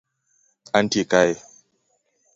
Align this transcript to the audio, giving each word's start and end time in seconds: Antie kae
Antie 0.79 1.03
kae 1.11 1.33